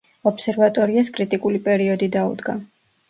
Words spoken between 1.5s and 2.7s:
პერიოდი დაუდგა.